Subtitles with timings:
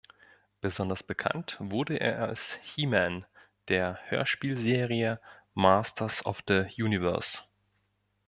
[0.61, 3.23] Besonders bekannt wurde er als "He-Man"
[3.67, 5.19] der Hörspielserie
[5.53, 7.43] "Masters of the Universe".